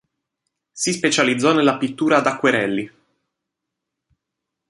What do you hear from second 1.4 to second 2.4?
nella pittura ad